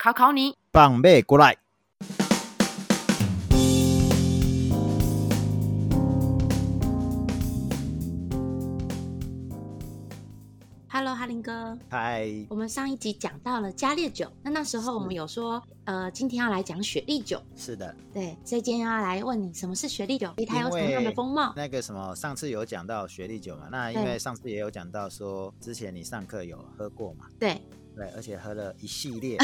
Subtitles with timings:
[0.00, 1.56] 考考你，放马过来。
[10.88, 11.76] Hello，哈林哥。
[11.90, 12.28] 嗨。
[12.48, 17.42] 我们上一集讲到了加烈酒，那那时候我们有说，呃，今天要来讲雪莉酒。
[17.56, 17.92] 是的。
[18.14, 20.32] 对，所以今天要来问你，什么是雪莉酒？
[20.46, 21.52] 它有什么样的风貌？
[21.56, 23.66] 那个什么，上次有讲到雪莉酒嘛？
[23.68, 27.26] 那因为上次也有讲到说，之前你上课有喝过嘛？
[27.36, 27.60] 对。
[27.98, 29.36] 对，而且喝了一系列。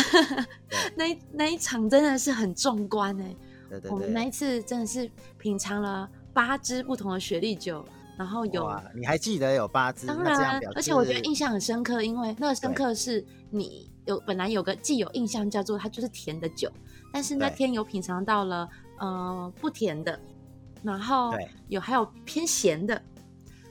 [0.96, 3.36] 那那一场真的是很壮观哎。
[3.68, 3.90] 对对对。
[3.90, 7.84] 我们那一次真的是品尝了八支不同的雪莉酒。
[8.16, 10.06] 然后有，你还记得有八支？
[10.06, 16.70] 当然，而且我觉得印象很深刻，因为那个深刻是你有本来有个既有印象叫做它就是甜的酒，
[17.12, 18.68] 但是那天有品尝到了
[19.00, 20.16] 呃不甜的，
[20.84, 21.34] 然后
[21.66, 23.02] 有还有偏咸的，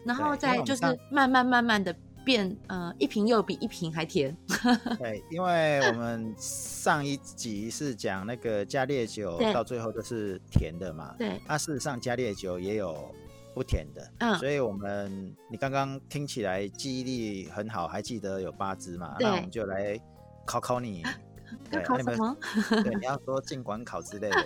[0.03, 4.35] 然后再就是慢慢慢慢的变呃一瓶又比一瓶还甜。
[4.99, 13.13] 对，因为我们上一集是讲那个加烈酒到最后都是甜的嘛，对，那事实上加烈酒也有。
[13.55, 19.15] 不甜的，嗯，所以我们你刚刚听起来记忆力很好，还记得有八支嘛？
[19.19, 19.95] 那我们就来
[20.43, 21.03] 考考你，
[21.69, 22.35] 要考什么？
[22.83, 24.43] 对，你要说尽管考之类的，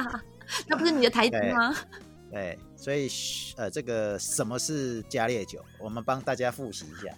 [0.66, 1.74] 那不是你的台词吗？
[2.30, 3.10] 对，所以
[3.56, 5.62] 呃，这个什么是加烈酒？
[5.78, 7.12] 我们帮大家复习一下。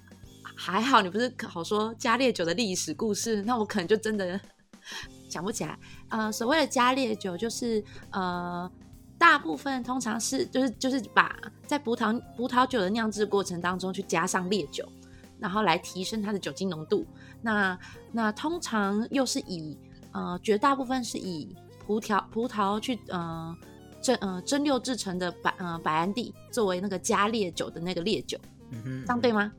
[0.57, 4.41] 还好你不是好说加烈酒的历史故事，那我可能就真的
[5.29, 5.79] 想不起来。
[6.09, 8.69] 呃，所谓的加烈酒就是呃。
[9.21, 14.91] 大部分通常是就是就是把在葡萄葡萄酒的酿制过程当中去加上烈酒，
[15.39, 17.07] 然后来提升它的酒精浓度。
[17.43, 17.79] 那
[18.13, 19.77] 那通常又是以
[20.13, 21.55] 呃绝大部分是以
[21.85, 23.55] 葡萄葡萄去呃
[24.01, 28.39] 蒸呃蒸馏制成的白呃白兰地作为那个加烈酒的那个烈酒。
[28.71, 29.53] 嗯哼，这样对吗？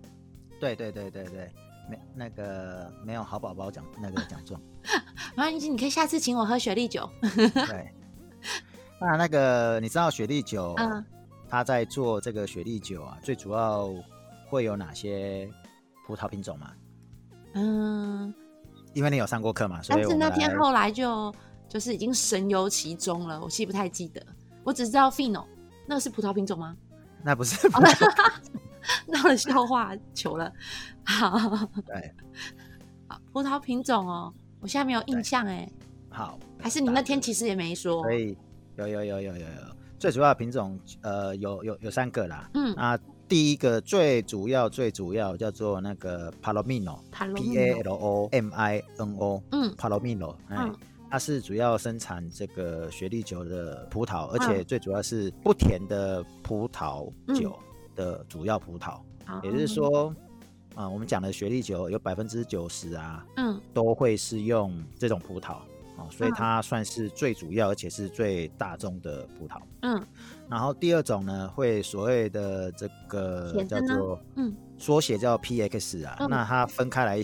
[0.60, 1.52] 对对对对对，
[1.90, 4.60] 没那个没有好宝宝奖那个奖状。
[5.36, 7.10] 没关系，你可以下次请我喝雪莉酒。
[7.22, 7.92] 对。
[9.00, 11.04] 那那个你知道雪莉酒，嗯，
[11.50, 13.92] 他在做这个雪莉酒啊，最主要
[14.48, 15.50] 会有哪些
[16.06, 16.72] 葡萄品种吗？
[17.54, 18.34] 嗯，
[18.94, 21.34] 因为你有上过课嘛，所以但是那天后来就
[21.72, 24.22] 就是已经神游其中了，我其实不太记得，
[24.62, 25.46] 我只知道 Fino，
[25.88, 26.76] 那个是葡萄品种吗？
[27.24, 27.56] 那不是，
[29.08, 30.52] 闹了 笑话球了，
[31.06, 31.30] 好，
[31.88, 32.14] 对，
[33.08, 35.72] 好，葡萄品种哦，我现在没有印象哎，
[36.10, 38.38] 好，还是你那天其实也没说，可以。
[38.78, 42.74] 有有有有有有，最主要的品种呃有有有三个啦，嗯。
[42.76, 50.76] 啊，第一个最主要最主要叫做那个 Palomino，P A L O M I N O，嗯，Palomino，嗯，
[51.12, 57.54] 它是主要生产这个雪莉酒的葡萄，而且最主要是不甜的葡萄酒
[57.96, 59.02] 的主要葡萄，
[59.44, 60.16] 也就是说，
[60.74, 65.58] 啊，我们讲的雪莉酒有百分之九十啊，嗯，都会是用这种葡萄。
[66.10, 69.62] 所以它算是最主要，而且是最大众的葡萄。
[69.82, 70.04] 嗯，
[70.50, 74.56] 然后第二种呢，会所谓的这个叫做嗯。
[74.80, 77.22] 缩写叫 PX 啊，嗯、那它分开来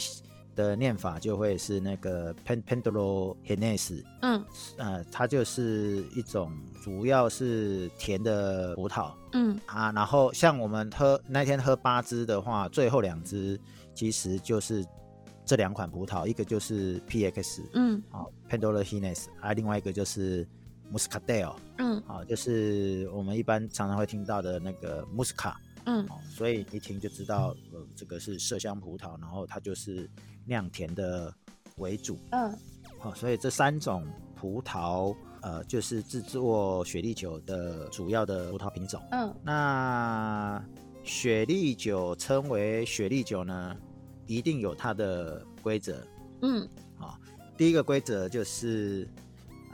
[0.57, 4.03] 的念法就会是那个 Pandoro Hennes。
[4.21, 4.43] 嗯，
[4.75, 6.51] 呃，它就是一种
[6.83, 9.13] 主要是甜的葡萄。
[9.31, 13.57] 嗯啊，然后像我们喝那天喝八支的话，最后两支
[13.93, 14.85] 其实就是。
[15.49, 20.45] 这两款葡萄，一个就是 PX，嗯，好，Pandoro Hennes，啊，另外一个就是
[20.91, 25.53] Muscadel，嗯，好，就是我们一般常常会听到的那个 Muscat，
[25.87, 30.09] 嗯，所以一听就知道，呃，这个是麝香葡萄，然后它就是
[30.45, 31.33] 酿甜的
[31.77, 32.53] 为主，嗯，
[32.99, 34.05] 好，所以这三种
[34.35, 40.63] 葡萄，呃，就是制作雪莉酒的主要的葡萄品种，嗯，那
[41.03, 43.75] 雪莉酒称为雪莉酒呢？
[44.25, 46.05] 一定有它的规则，
[46.41, 46.67] 嗯，
[46.97, 47.17] 好，
[47.55, 49.07] 第一个规则就是，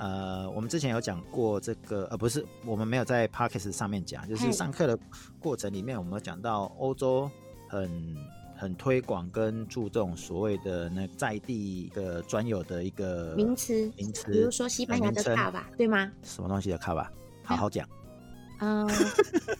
[0.03, 4.99] 呃，我们之前有讲过这个，呃，不是，我们没有在 Podcast 上面讲，就是上课的
[5.39, 7.31] 过程里面，我们有讲到欧洲
[7.69, 8.17] 很
[8.53, 16.11] 很推广跟注重所谓的那在地的专有的一个名词，名词，比如说西班牙的卡吧，对吗？
[16.21, 17.09] 什么东西的卡吧？
[17.41, 17.87] 好好讲。
[18.59, 18.85] 嗯，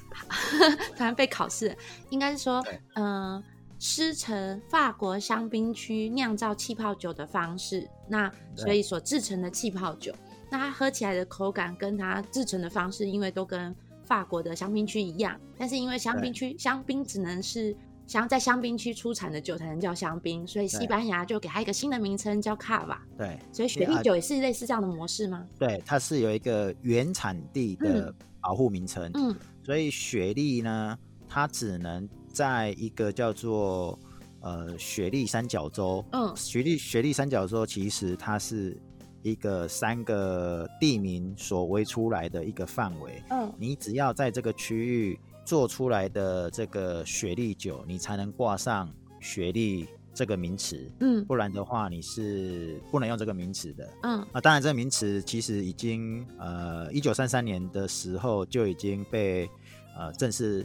[0.97, 1.73] 突然被考试，
[2.09, 2.61] 应该是说，
[2.95, 3.41] 嗯。
[3.79, 10.15] 师承法国香槟区酿造气泡酒的方式，那所以所制成的气泡酒，
[10.53, 23.01] 那它喝起来的口感跟它制成的方式，因为都跟法国的香槟区一样，但是因为香槟区香槟只能是香在香槟区出产的酒才能叫香槟，所以西班牙就给它一个新的名称叫卡瓦。
[23.17, 25.44] 对，所以雪莉酒也是类似这样的模式吗？
[25.57, 29.09] 对，它是有一个原产地的保护名称。
[29.15, 29.35] 嗯，
[29.65, 30.95] 所以雪莉呢，
[31.27, 32.07] 它只能。
[32.33, 34.00] 在一个叫做
[34.41, 38.75] 呃雪莉三角洲，嗯，雪莉雪莉三角洲其实它是
[39.23, 48.87] 一个三个地名所围出来的一个范围，嗯，你只要在这个区域做出来的这个雪莉酒，你才能挂上
[49.19, 59.49] 雪莉这个名词，嗯，不然的话你是不能用这个名词的，嗯，啊，当然这个名词其实已经呃一九三三年的时候就已经被
[59.97, 60.63] 呃正式。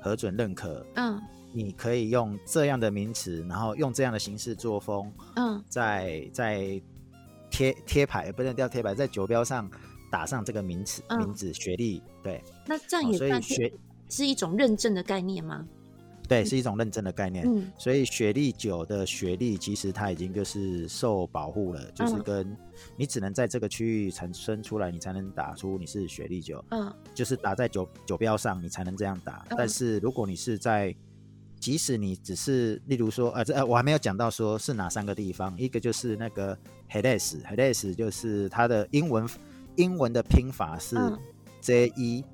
[0.00, 1.20] 核准认可，嗯，
[1.52, 6.80] 你可以用这样的名词，然后用这样的形式作风，嗯，在在
[7.50, 9.70] 贴贴牌，不能叫贴牌，在酒标上
[10.10, 12.42] 打上这个名词、嗯、名字学历，对。
[12.66, 13.72] 那这样也算学
[14.08, 15.66] 是一种认证的概念吗？
[16.28, 17.44] 对，是一种认证的概念。
[17.46, 22.54] 嗯，所以雪莉酒的学历其实它已经就是受保护了，就是跟
[22.96, 26.62] 你只能在这个区域产生出来，你才能打出你是雪莉酒。
[26.70, 29.46] 嗯，就是打在酒酒标上，你才能这样打。
[29.56, 30.94] 但是如果你是在，
[31.68, 36.56] 即使你只是，例如说，呃，这呃我还没有讲到说是哪三个地方，一个就是那个
[36.88, 39.28] hedes hedes 就是它的英文
[39.76, 40.96] 英文的拼法是
[41.60, 42.24] J E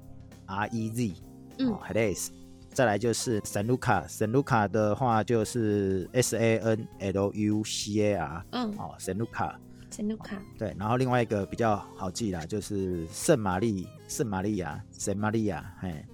[0.46, 1.14] R E Z，
[1.58, 2.28] 嗯，Hades，。
[2.72, 9.58] 再来就是圣卢卡，圣卢卡的话就是 S A N L U C A R，嗯，哦，圣卢卡，
[9.90, 16.06] 圣卢卡，对，然后另外一个比较好记啦，就是圣玛丽，圣玛利亚，圣玛利亚，嘿，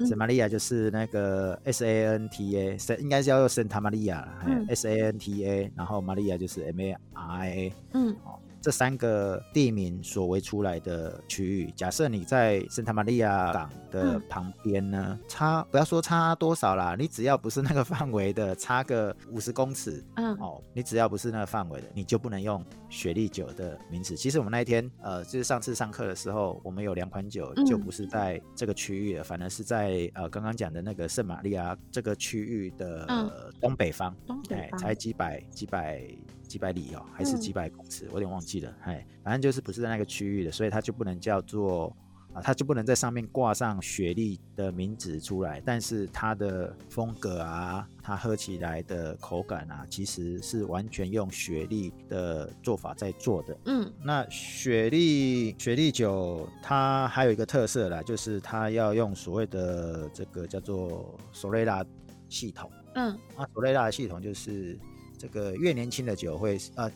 [0.00, 4.26] 圣玛利亚就是那个 S A N T A，应该是要用圣塔玛利亚
[4.68, 8.10] ，S A N T A，然后玛利亚就是 M A R A，嗯。
[8.24, 22.64] 哦这三个地名所围出来的区域，假设你在圣塔玛利亚港的旁边呢，嗯、差不要说差多少啦，你只要不是那个范围的，差个五十公尺，嗯，哦，你只要不是那个范围的，你就不能用
[22.94, 24.16] 雪莉酒的名字。
[24.16, 36.00] 其实我们那一天，呃，就是上次上课的时候，我们有两款酒就不是在这个区域的，嗯、反而是在呃刚刚讲的那个圣玛利亚这个区域的东北方，东北方，才几百几百。
[36.46, 38.72] 几百里哦，还是几百公尺，嗯、我有点忘记了。
[38.82, 41.90] 哎，反正就是不是在那个区域的，所以它就不能叫做
[42.34, 45.62] 啊，它就不能在上面挂上雪莉的名字出来。
[45.64, 53.56] 但是它的风格啊，它喝起来的口感啊，其实是完全用雪莉的做法在做的。
[53.66, 61.84] 嗯，那雪莉雪莉酒它还有一个特色啦，就是它要用所谓的这个叫做索雷拉
[62.28, 62.70] 系统。
[62.96, 64.78] 嗯，那，索雷拉的系统就是。
[65.16, 66.90] 这个越年轻的酒会呃，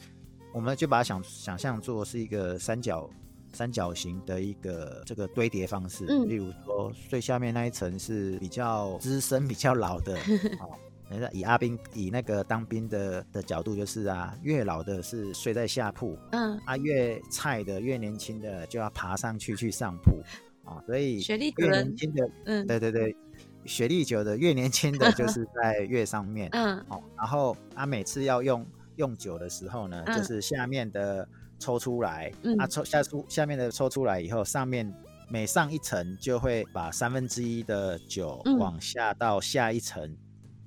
[0.52, 3.08] 我们就把它想想象做是一个三角
[3.52, 6.06] 三角形的一个这个堆叠方式。
[6.08, 10.16] 嗯，例如说最下面那一层是比较资深、比较老的。
[10.60, 10.70] 哦，
[11.32, 20.22] 以阿兵以那个当兵的的角度就是啊，越老的是睡在下铺，嗯，啊越菜的越年轻的就要爬上去去上铺
[20.64, 21.22] 啊，哦，所以
[21.56, 23.16] 越年轻的，嗯，对对对。
[23.64, 28.66] 学历久的越年轻的就 是在越上面，嗯，哦，然后他每次要用
[28.96, 31.28] 用酒的时候呢，嗯、就是下面的
[31.58, 34.92] 抽出来，嗯，啊抽下出下面的抽出来以后，上面
[35.28, 40.16] 每上一层就会把三分之一的酒往下到下一层，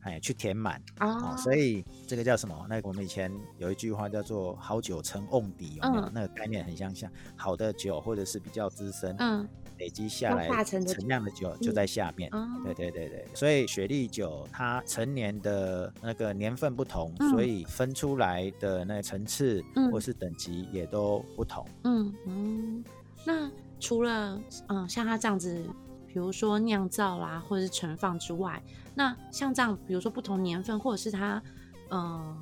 [0.01, 2.65] 哎、嗯，去填满，哦，所以这个叫什么？
[2.69, 6.03] 那个、我们以前有一句话叫做“好酒成瓮底”，有没有？
[6.03, 9.48] 嗯、那个概念很相像，好的酒或者是比较资深，嗯。
[9.81, 21.65] 累积下来陈酿的酒就在下面，嗯、对对对对，所以雪莉酒它成年的那个年份不同，嗯、所以分出来的那个层次或是等级也都不同。
[21.83, 22.83] 嗯嗯，
[23.25, 25.65] 那除了嗯像它这样子，
[26.05, 28.61] 比如说酿造啦，或者是存放之外，
[28.93, 31.41] 那像这样，比如说不同年份，或者是它
[31.89, 32.39] 嗯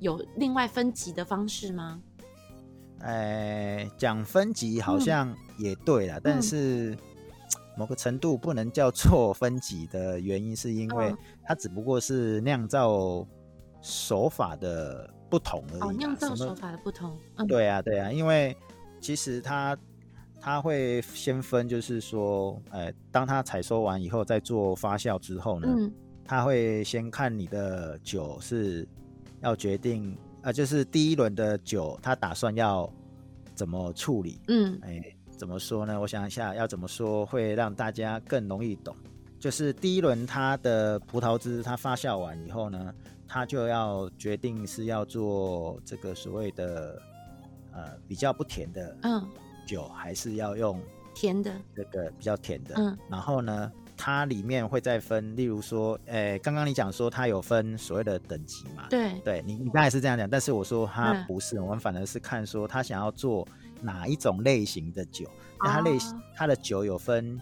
[0.00, 1.98] 有另外分级的方式吗？
[3.00, 6.96] 呃，讲分级好像也对啦，嗯、但是
[7.76, 13.26] 某个程度不能叫做分级的原因，是因为它只不过是酿造
[13.82, 15.80] 手法的不同而已。
[15.82, 17.18] 哦，酿造手法的不同。
[17.36, 18.56] 嗯、对啊，对啊，因为
[19.00, 19.76] 其实它
[20.40, 25.92] 它会先分，就是说，呃，当它采收完以后，再做发酵之后呢，嗯、
[26.24, 28.88] 它会先看你的酒是
[29.40, 30.16] 要决定。
[30.44, 32.88] 啊，就是第一轮的酒，他打算要
[33.54, 34.38] 怎么处理？
[34.48, 35.02] 嗯，哎，
[35.38, 35.98] 怎么说呢？
[35.98, 38.94] 我想一下，要怎么说会让大家更容易懂？
[39.40, 42.94] 就是第一轮它的葡萄汁，它发酵完以后呢，
[43.26, 47.00] 他就要决定是要做这个所谓的
[47.72, 49.26] 呃比较不甜的嗯
[49.66, 50.78] 酒，嗯、还是要用
[51.14, 52.74] 甜的这个比较甜的。
[52.76, 53.72] 嗯，然后呢，
[54.04, 58.86] 它里面会再分，例如说，诶，刚刚你讲说它有分所谓的等级嘛？
[58.90, 63.48] 对，对你你刚才是这样讲，但是我说它不是，嗯、我们反而是看说他想要做
[63.80, 65.26] 哪一种类型的酒，
[65.58, 67.40] 那它类型它的酒有分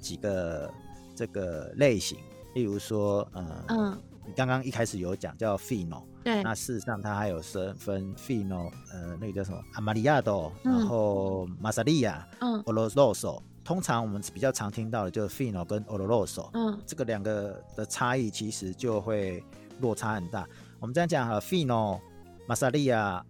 [0.00, 0.68] 几个
[1.14, 2.18] 这个类型。
[2.56, 19.42] 例如说，呃、嗯，你刚刚一开始有讲叫 Fino，对，那事实上它还有分分 Fino，呃，那个叫什么 Amontillado，然后 Marsala，嗯，Oloroso，通常我们比较常听到的就是 Fino 跟 Oloroso，嗯，这个两个的差异其实就会
[19.80, 20.48] 落差很大。
[20.78, 22.00] 我们这样讲哈，Fino、
[22.48, 23.22] Marsala、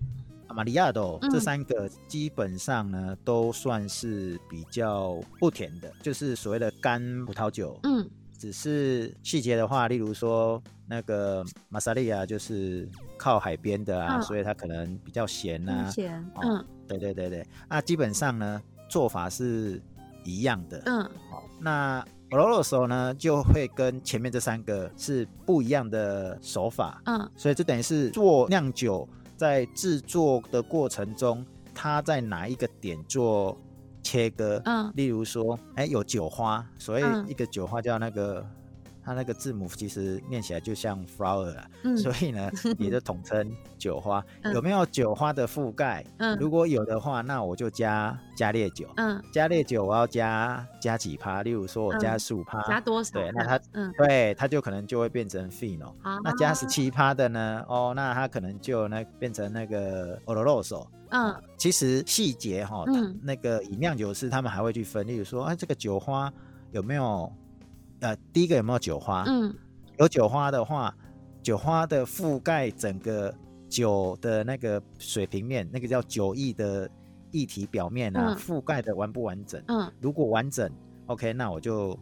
[0.49, 8.09] Amontillado 这三个基本上呢都算是比较不甜的，就是所谓的干葡萄酒，嗯。
[8.39, 15.91] 只是细节的话，例如说那个马萨利亚就是靠海边的啊，哦、所以它可能比较咸呐、啊。
[15.91, 17.47] 咸，哦、嗯，对对对对。
[17.69, 19.79] 那基本上呢，做法是
[20.25, 20.83] 一样的。
[20.87, 27.03] 嗯，好，那 Oloroso 呢，就会跟前面这三个是不一样的手法。
[27.07, 33.59] 嗯，所以这等于是做酿酒在制作的过程中，它在哪一个点做
[34.03, 38.47] 切割，嗯，例如说，哎、欸，有酒花，所以一个酒花叫那个，嗯、
[39.03, 44.25] 它那个字母其实念起来就像 flower 啊，嗯、所以呢， 也就统称酒花。
[44.43, 46.05] 嗯、有没有酒花的覆盖？
[46.19, 48.89] 嗯，如果有的话，那我就加加烈酒。
[48.97, 51.43] 嗯，加烈酒我要加加几趴？
[51.43, 53.13] 例如说我加十五趴，加多少？
[53.13, 55.95] 对，那它，嗯，对，它就可能就会变成 Fino。
[56.03, 57.65] 好，那加十七趴的呢？
[57.69, 60.87] 哦，那它可能就那变成那个 Oloroso。
[61.09, 66.33] 嗯，其实细节哈，嗯、那个以酿酒师他们还会去分，例如说，哎，这个酒花
[66.71, 67.33] 有没有？
[68.01, 69.25] 呃，第一个有没有酒花？
[69.27, 69.55] 嗯，
[69.99, 70.95] 有酒花的话，
[71.43, 73.35] 酒花的覆盖整个
[73.69, 76.91] 酒的那个水平面，那个叫酒液的
[77.33, 79.63] 液体表面啊，嗯、覆盖的完不完整？
[79.69, 80.71] 嗯，如果完整
[81.07, 81.99] ，OK，那我就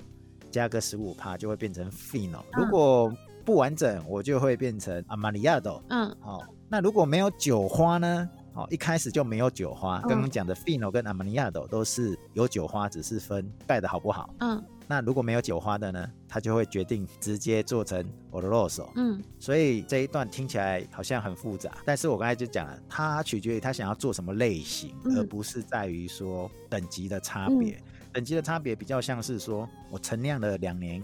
[0.50, 2.38] 加个十五趴，就会变成 Fino。
[2.38, 3.12] 嗯、如果
[3.45, 5.83] 不完整，我就会变成 Amontillado。
[5.88, 8.28] 嗯，好，那如果没有酒花呢？
[8.59, 10.00] 哦，一开始就没有酒花。
[10.00, 14.35] 刚刚讲的 Fino 跟 Amontillado 都是有酒花，只是分盖的好不好。
[14.41, 18.91] 嗯，那如果没有酒花的呢，他就会决定直接做成 Oloroso。
[18.97, 27.77] 嗯，所以这一段听起来好像很复杂，但是我刚才就讲了，它取决于他想要做什么类型，嗯、而不是在于说等级的差别。
[27.77, 27.83] 嗯、
[28.15, 31.00] 等级的差别比较像是说我陈酿了两年。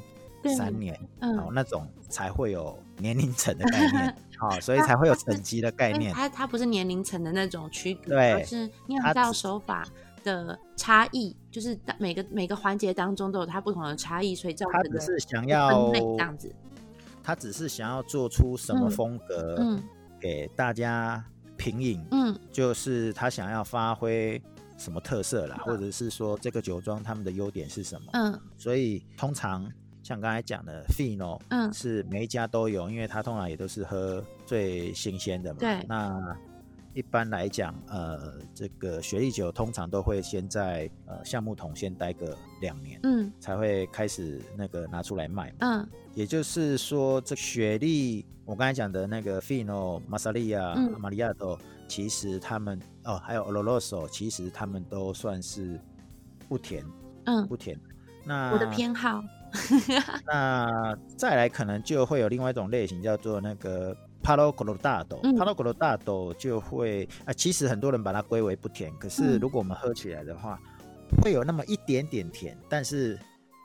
[0.59, 6.13] 三年，嗯，哦，那种才会有年龄层的概念， 好， 所以才会有等级的概念。
[6.13, 9.87] 它它不是年龄层的那种区隔，对，而是酿造手法
[10.23, 14.89] 的差异，就是每个每个环节当中都有它不同的差异，所以造成的。
[14.89, 16.55] 他只是想要这样子，
[17.23, 19.83] 他只是想要做出什么风格，嗯，
[20.21, 21.25] 给大家
[21.57, 24.41] 品饮，嗯，就是他想要发挥
[24.77, 29.71] 什么特色啦，或者是说这个酒庄他们的优点是什么，嗯，所以通常。
[30.05, 35.59] 像刚才讲的 Fino，嗯，是每一家都有，因为它通常也都是喝最新鲜的嘛。
[35.59, 35.83] 对。
[35.89, 36.37] 那
[36.93, 45.53] 一般来讲，呃，这个雪莉酒通常都会先在呃橡木桶先待个两年，嗯，才会开始那个拿出来卖。
[45.61, 45.89] 嗯。
[46.15, 51.59] 也就是说，这雪莉我刚才讲的那个 Fino、Marsala、Amontillado，
[51.89, 55.81] 其实他们哦，还有 Oloroso，其实他们都算是
[56.47, 56.85] 不甜，
[57.25, 57.81] 嗯，不甜。
[58.23, 59.25] 那我的偏好。
[60.27, 65.21] 那再来可能就会有另外一种类型，叫做那个 Palo Colorado。
[65.23, 73.19] 嗯、Palo Colorado 就会啊，其实很多人把它归为不甜，可是如果我们喝起来的话，嗯、会有那么一点点甜，但是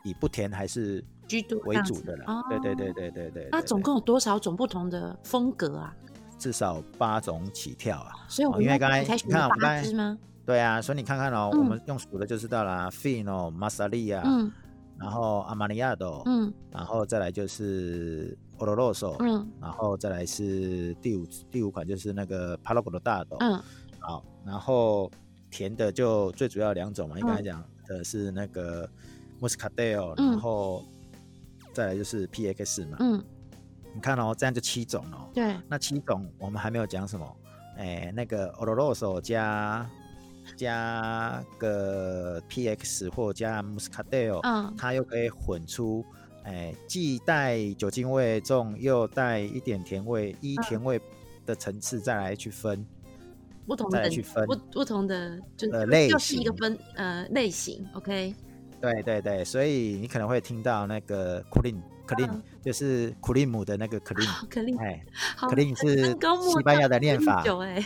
[0.03, 2.43] 以不甜还是居多为主的啦。
[2.49, 3.49] 对对对对对对。
[3.51, 5.95] 那总共有多少种不同的风格啊？
[6.37, 8.13] 至少八种起跳啊。
[8.27, 14.21] 所以我们因为刚才你看我们刚才对啊，所以你看看哦，嗯、我们用数的就知道啦，Fino、Marsala。
[14.23, 14.51] 嗯
[14.99, 23.61] 然后阿玛尼亚多，嗯，然后再来就是奥罗罗索，嗯，然后再来是第五第五款就是那个帕洛格罗大豆，嗯，
[23.99, 25.09] 好，然后
[25.49, 28.87] 甜的就最主要两种嘛，应该讲的是那个
[29.39, 30.83] 莫斯卡戴尔，然后
[31.73, 33.23] 再来就是 PX 嘛，嗯，
[33.95, 37.37] 你看哦，这样就七种哦，对，那七种我们还没有讲什么，
[37.77, 39.89] 哎，那个奥罗罗索加。
[40.55, 46.05] 加个 PX 或加 Muscatel，嗯，它又可以混出，
[46.43, 50.99] 哎，既带酒精味重又带一点甜味，依甜味
[51.45, 52.85] 的层次再来去分，
[53.65, 58.33] 不同的去分不不同的就呃类型，就是一个分呃类型，OK，
[58.81, 65.05] 对对对，所以你可能会听到那个 clean，clean 就是克林姆的那个 clean，哎
[65.37, 66.07] ，clean 是
[66.51, 67.43] 西班牙的念法。
[67.61, 67.85] 哎，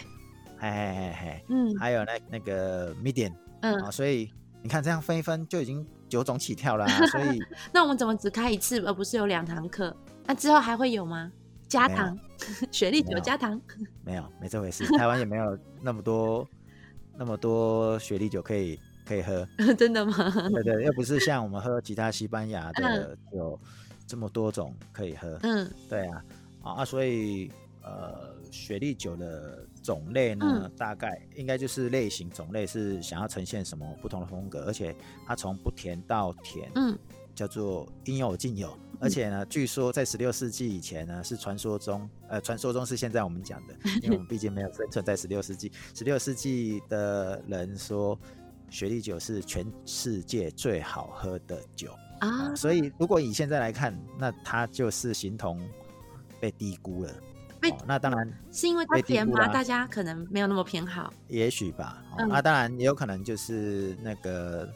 [0.71, 7.39] 嘿嘿嘿，嗯，还有那那个 medium，嗯，所以你看这样分一分就已经九种起跳了， 所以
[7.73, 9.95] 那我们怎么只开一次，而不是有两堂课？
[10.25, 11.31] 那之后还会有吗？
[11.67, 12.17] 加糖，
[12.71, 13.59] 雪莉酒加糖？
[14.03, 14.85] 没有，没这回事。
[14.97, 16.47] 台湾也没有那么多
[17.17, 18.79] 那么多雪莉酒可以。
[19.05, 19.45] 可以喝，
[19.77, 20.15] 真的吗？
[20.49, 23.59] 对对，又不是像我们喝其他西班牙的有
[24.07, 25.37] 这么多种可以喝。
[25.43, 26.23] 嗯，对啊，
[26.63, 27.51] 啊，所以
[27.81, 34.95] 呃，雪莉酒的种类呢，嗯、大概应该就是类型种类是想要呈现什么不同的风格，而且
[35.27, 36.97] 它从不甜到甜，嗯，
[37.35, 38.75] 叫做应有尽有。
[38.99, 45.71] 而且呢，据说在十六世纪以前呢，是传说中，呃，传说中是现在我们讲的，因为我们毕竟没有生存在十六世纪。
[45.93, 48.17] 十六世纪的人说。
[48.69, 55.61] 雪莉酒是全世界最好喝的酒啊、呃，所以如果以现在来看，那它就是形同
[56.39, 57.13] 被低估了。
[57.85, 59.47] 那当然是因为它甜吗？
[59.47, 62.03] 大家可能没有那么偏好，也许吧。
[62.17, 64.67] 那、哦嗯啊、当然也有可能就是那个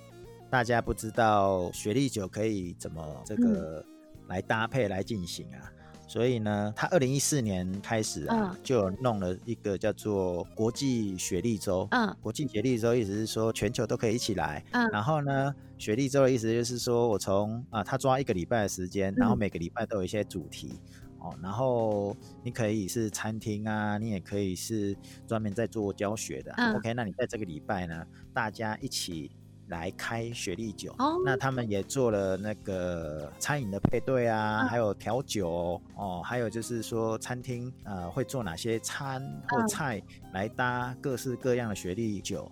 [0.50, 3.84] 大家不知道雪莉酒可以怎么这个
[4.28, 5.72] 来搭配来进行啊。
[6.10, 11.86] 所以呢，他二零一四年开始啊，嗯、就弄了一个叫做国际雪莉周。
[11.92, 14.64] 嗯，国际雪莉周意思是说全球都可以一起来。
[14.72, 24.96] 嗯，然后呢，雪莉周的意思就是说我从啊，他抓一个礼拜的时间，然后每个礼拜都有一些主题、嗯、哦，然后你可以是餐厅啊，你也可以是
[25.26, 26.54] 专门在做教学的。
[26.58, 29.32] 嗯，OK，那你在这个礼拜呢，大家一起。
[29.70, 31.22] 来开雪莉酒，oh.
[31.26, 34.68] 那他们也做了那个餐饮的配对啊，uh.
[34.70, 42.50] 还有调酒哦，还有就是说餐厅呃会做哪些餐或菜来搭各式各样的雪莉酒。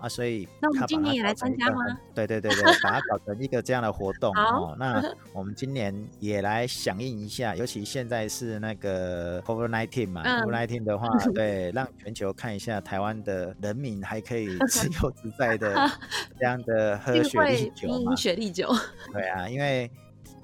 [0.00, 1.84] 啊，所以那我们今年也来参加吗？
[2.14, 4.74] 对对对对，把它搞成一个这样的活动哦。
[4.78, 15.90] 那我们今年也来响应一下，尤其现在是那个 COVID-19 嘛，COVID-19 的话， 对，让全球看一下台湾的人民还可以 自由自在的
[16.38, 18.14] 这样的喝雪莉酒嘛。
[18.14, 18.72] 雪莉酒。
[19.12, 19.90] 对啊，因为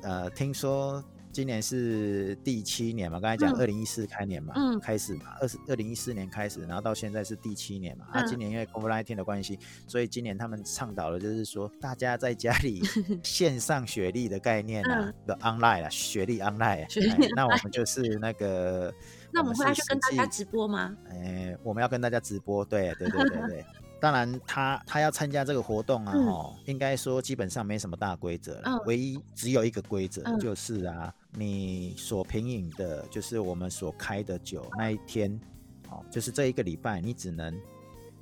[0.03, 1.03] 呃，听说。
[1.37, 8.07] 今年是第七年嘛，刚才讲二零一四开年嘛，嗯、开始嘛，二十二零一四年开始，然后到现在是第七年嘛。
[8.11, 12.83] 啊、今年因为 COVID-19 的关系，所以今年他们倡导的就是说，大家在家里
[13.23, 16.89] 线上学历的概念啊，的、嗯、online 啊，学历 online 啊。
[17.37, 18.91] 那我们就是那个，
[19.31, 20.97] 那我们会要去跟大家直播吗？
[21.11, 23.67] 哎、欸，我们要跟大家直播，对对对对对。
[23.99, 35.41] 当然他，他他要参加这个活动啊，哦、嗯，应该说基本上没什么大规则了，嗯、唯一只有一个规则就是啊，嗯、你所品饮的，就是我们所开的酒那一天，
[35.89, 37.59] 哦，就是这一个礼拜，你只能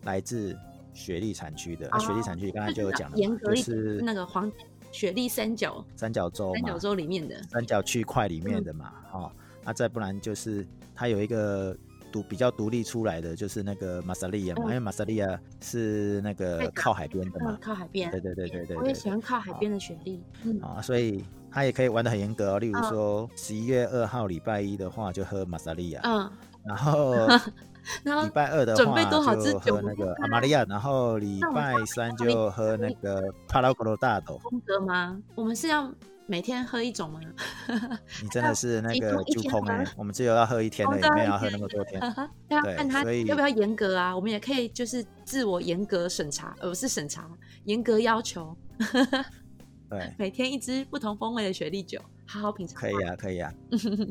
[0.02, 0.56] 来自
[0.92, 1.88] 雪莉产区的。
[1.88, 4.50] 哦啊、雪莉产区刚才就有讲了，严格就是那个黄
[4.92, 9.32] 雪莉三角三角洲三角洲里面的三角区块里面的嘛，嗯、哦，
[9.64, 11.76] 那、啊、再不然就是它有一个。
[12.14, 18.08] 独比较独立出来的就是那个马萨利亚嘛，嗯、因为马萨利亚是那个靠海边的嘛，嗯、靠海边。
[18.12, 20.22] 对对对对对，我也喜欢靠海边的雪莉。
[20.62, 22.58] 啊，所以他也可以玩的很严格哦。
[22.60, 26.00] 例如说，十一月二号礼拜一的话，就喝马萨利亚。
[26.04, 26.30] 嗯。
[26.64, 27.14] 然后，
[28.04, 34.38] 然后礼拜二的话就喝那个阿玛利亚，然后礼拜三就喝那个帕拉科罗大豆。
[34.38, 35.20] 风格吗？
[35.34, 35.92] 我们是要。
[36.26, 37.20] 每天喝一种吗？
[38.22, 39.84] 你真的是那个猪空哎！
[39.96, 42.00] 我们只有要喝一天的，也没有要喝那么多天。
[42.48, 44.14] 要看他要不要严格啊？
[44.14, 47.28] 我们也可以就是自我严格审查，而不是审查，
[47.64, 48.56] 严格要求。
[49.90, 52.80] 对，每天一支不同风味的雪莉酒，好好品尝。
[52.80, 53.52] 可以啊，可以啊。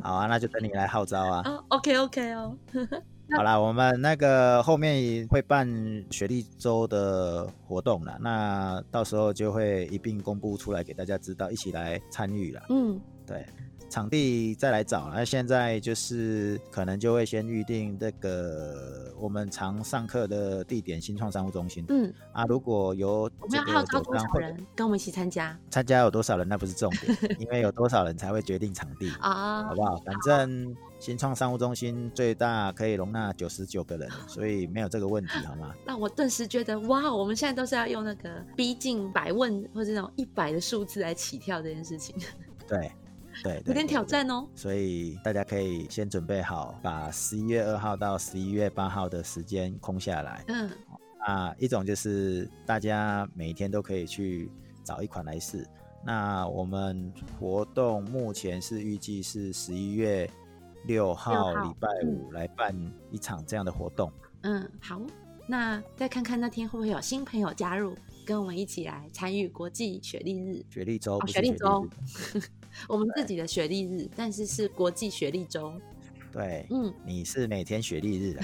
[0.03, 1.41] 好啊，那就等你来号召啊。
[1.45, 2.55] 哦，OK OK 哦。
[3.31, 5.67] 好啦，我们那个后面会办
[6.11, 12.61] 雪莉周的活动了，那到时候就会一并公布出来给大家知道，一起来参与了。
[12.69, 13.45] 嗯，对。
[13.89, 21.85] 场地再来找，那现在就是可能就会先预定这个我们常上课的地点——新创商务中心。
[21.89, 25.55] 嗯啊，如果有我们要号召多少人跟我们一起参加？
[25.69, 29.95] 参加有多少人那不是重点，因为有多少人才会决定场地啊， 好不好？
[30.03, 35.75] 反正新创商务中心最大可以容纳九十九个人， 所以没有这个问题，好吗？
[35.85, 42.15] 那我顿时觉得，哇，我们现在都是要用那个逼近百问或者那种一百的数字来起跳这件事情。
[42.65, 42.89] 对。
[43.43, 44.47] 对，对，有点挑战哦。
[44.55, 50.45] 所以大家可以先准备好，把十一月二号到十一月八号的时间空下来。
[50.47, 50.71] 嗯，
[51.25, 54.49] 啊，一种就是大家每天都可以去
[54.85, 55.67] 找一款来试。
[56.05, 60.29] 那我们活动目前是预计是十一月
[60.85, 62.75] 六号礼拜五来办
[63.11, 64.11] 一场这样的活动。
[64.41, 65.01] 嗯，好，
[65.47, 67.95] 那再看看那天会不会有新朋友加入。
[68.25, 70.65] 跟我们一起来参与国际雪莉日。
[70.69, 71.85] 雪莉周，雪莉周，
[72.87, 75.73] 我们自己的雪莉日，但是是国际雪莉周。
[76.31, 78.41] 对，嗯，你是每天雪莉日的。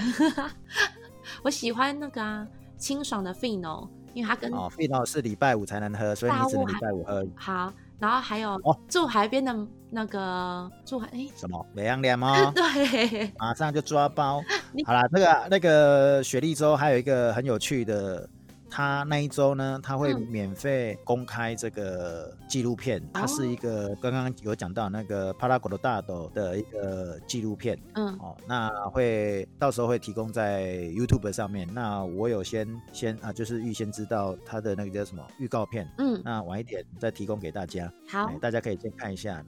[1.42, 7.26] 我喜欢那个啊，清爽的 Fino，因为它跟哦，Fino 是礼拜五才能喝，所以你只能礼拜五喝。
[7.34, 7.72] 好。
[8.00, 9.54] 然后还有哦，住海边的
[9.90, 12.50] 那个住海哎什么美羊莲吗？
[12.56, 14.42] 对，马上就抓包。
[14.86, 18.28] 好了，那个那个雪莉州还有一个很有趣的。
[18.70, 23.02] 他那一周呢，他会免费公开这个纪录片。
[23.12, 27.78] 它、嗯、是一个刚刚有讲到那个帕拉古的大斗的一个纪录片。
[27.94, 31.68] 嗯，哦，那会到时候会提供在 YouTube 上面。
[31.74, 35.86] 那我有先先啊，就是预先知道他的那个叫什么预告片。
[35.98, 37.92] 嗯，那晚一点再提供给大家。
[38.08, 39.44] 好，大家可以先看一下。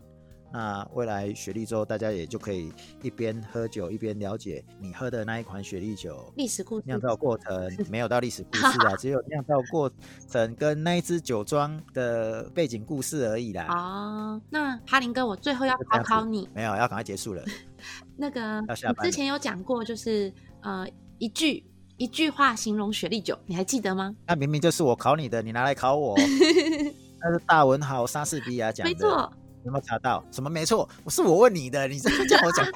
[0.52, 2.70] 那未来雪莉之后，大家也就可以
[3.02, 9.90] 一边喝酒一边了解你喝的那一款雪莉酒历史故事酿造过程，没有到历史故事啊， 只有酿造过
[10.28, 13.66] 程跟那一支酒庄的背景故事而已啦。
[13.70, 17.42] 哦，那哈林哥，我最后要考考你，没有，要赶快结束了。
[18.16, 20.86] 那个，你之前有讲过，就是呃，
[21.18, 21.64] 一句
[21.96, 24.14] 一句话形容雪莉酒，你还记得吗？
[24.26, 26.14] 那明明就是我考你的，你拿来考我。
[27.24, 29.32] 那是大文豪莎士比亚讲的，没错。
[29.64, 30.24] 有没有查到？
[30.30, 30.88] 什么没错？
[31.04, 32.66] 我是我问你的，你这么叫我讲。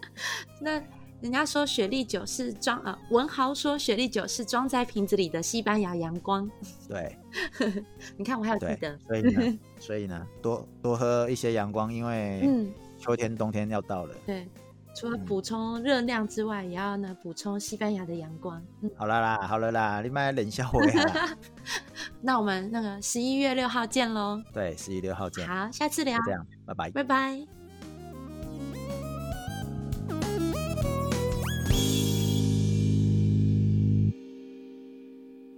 [0.60, 0.82] 那
[1.20, 6.50] 人家说雪莉酒是装呃，文豪说雪莉酒是装在瓶子里的西班牙阳光。
[6.88, 7.16] 对，
[8.16, 8.98] 你看我还有记得。
[9.06, 14.14] 所以呢，所以呢，多多喝一些阳光，因为秋天冬天要到了。
[14.26, 14.48] 对。
[14.92, 18.60] 除了补充热量之外，嗯、也要呢补充西班牙的阳光。
[18.80, 21.36] 嗯、好了啦，好了啦，你买冷笑话呀。
[22.22, 24.42] 那我们那个十一月六号见喽。
[24.52, 25.46] 对，十一月六号见。
[25.48, 26.18] 好，下次聊。
[26.24, 26.90] 这样，拜拜。
[26.90, 27.46] 拜拜。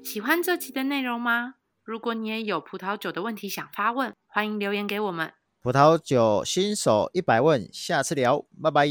[0.04, 1.54] 喜欢这期的内容吗？
[1.82, 5.32] 如果你也有葡萄酒的问题想发问，欢迎留言给我们。
[5.60, 8.86] 葡萄酒新手一百问，下次聊，拜拜。